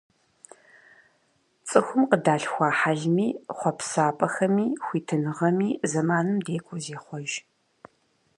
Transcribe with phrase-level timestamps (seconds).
[1.69, 7.31] ЦӀыхум къыдалъхуа хьэлми, хъуэпсапӀэхэми, хуитыныгъэми зэманым декӏуу зехъуэж.